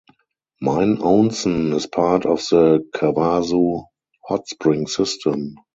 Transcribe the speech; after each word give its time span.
Mine 0.59 0.97
Onsen 1.03 1.75
is 1.75 1.85
part 1.85 2.25
of 2.25 2.39
the 2.49 2.83
Kawazu 2.91 3.85
hot 4.27 4.47
spring 4.47 4.87
system. 4.87 5.53